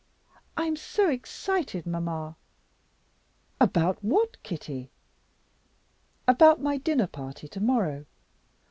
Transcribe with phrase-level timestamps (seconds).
[0.57, 2.35] "I'm so excited, mamma."
[3.59, 4.89] "About what, Kitty?"
[6.27, 8.07] "About my dinner party to morrow.